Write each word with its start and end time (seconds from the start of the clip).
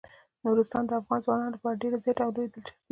نورستان 0.43 0.83
د 0.87 0.91
افغان 1.01 1.19
ځوانانو 1.25 1.53
لپاره 1.55 1.79
ډیره 1.81 1.97
زیاته 2.03 2.21
او 2.25 2.31
لویه 2.35 2.49
دلچسپي 2.53 2.73
لري. 2.73 2.79